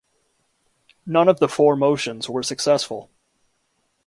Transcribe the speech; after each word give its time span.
None 1.05 1.27
of 1.27 1.39
the 1.39 1.47
four 1.47 1.75
motions 1.75 2.27
were 2.27 2.41
successful. 2.41 3.11